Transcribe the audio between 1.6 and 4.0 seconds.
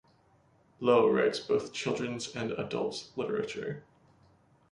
children's and adult literature.